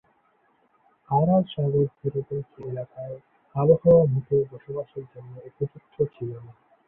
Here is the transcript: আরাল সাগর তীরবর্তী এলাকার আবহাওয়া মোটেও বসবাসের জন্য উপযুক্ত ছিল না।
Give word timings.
আরাল 1.09 1.43
সাগর 1.51 1.85
তীরবর্তী 1.95 2.59
এলাকার 2.63 3.11
আবহাওয়া 3.55 4.03
মোটেও 4.13 4.41
বসবাসের 4.51 5.05
জন্য 5.11 5.33
উপযুক্ত 5.49 5.95
ছিল 6.15 6.31
না। 6.45 6.53